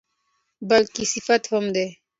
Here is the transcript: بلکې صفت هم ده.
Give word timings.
بلکې 0.69 1.03
صفت 1.13 1.43
هم 1.51 1.65
ده. 1.75 1.85